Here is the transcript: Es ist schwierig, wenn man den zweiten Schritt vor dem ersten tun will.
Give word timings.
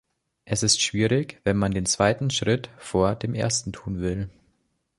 Es 0.45 0.63
ist 0.63 0.81
schwierig, 0.81 1.39
wenn 1.43 1.57
man 1.57 1.73
den 1.75 1.85
zweiten 1.85 2.31
Schritt 2.31 2.71
vor 2.79 3.13
dem 3.13 3.35
ersten 3.35 3.71
tun 3.71 3.99
will. 4.01 4.31